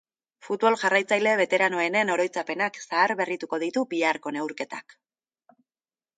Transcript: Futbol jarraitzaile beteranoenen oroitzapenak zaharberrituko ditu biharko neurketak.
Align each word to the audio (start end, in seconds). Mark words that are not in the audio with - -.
Futbol 0.45 0.77
jarraitzaile 0.83 1.33
beteranoenen 1.41 2.13
oroitzapenak 2.13 2.81
zaharberrituko 2.85 3.61
ditu 3.67 3.85
biharko 3.93 4.35
neurketak. 4.39 4.99